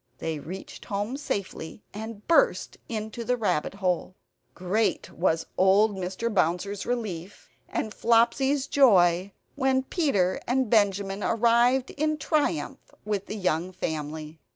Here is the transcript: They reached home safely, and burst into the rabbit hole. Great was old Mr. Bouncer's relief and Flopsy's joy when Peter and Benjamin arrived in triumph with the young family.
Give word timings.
They 0.17 0.39
reached 0.39 0.85
home 0.85 1.15
safely, 1.15 1.83
and 1.93 2.27
burst 2.27 2.75
into 2.89 3.23
the 3.23 3.37
rabbit 3.37 3.75
hole. 3.75 4.15
Great 4.55 5.11
was 5.11 5.45
old 5.59 5.91
Mr. 5.95 6.33
Bouncer's 6.33 6.87
relief 6.87 7.51
and 7.69 7.93
Flopsy's 7.93 8.65
joy 8.65 9.31
when 9.53 9.83
Peter 9.83 10.39
and 10.47 10.71
Benjamin 10.71 11.21
arrived 11.23 11.91
in 11.91 12.17
triumph 12.17 12.91
with 13.05 13.27
the 13.27 13.37
young 13.37 13.71
family. 13.71 14.39